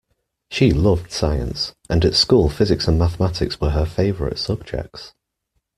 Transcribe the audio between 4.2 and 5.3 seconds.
subjects